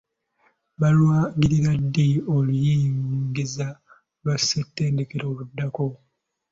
Banaalangirira 0.79 1.71
ddi 1.83 2.07
oluyingiza 2.35 3.67
lwa 4.21 4.35
ssettendekero 4.39 5.23
oluddako? 5.31 5.85